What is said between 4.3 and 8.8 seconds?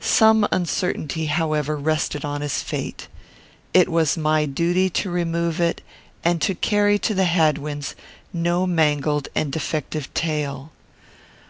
duty to remove it, and to carry to the Hadwins no